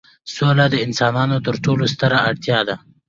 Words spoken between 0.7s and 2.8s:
د انسانانو تر ټولو ستره اړتیا ده.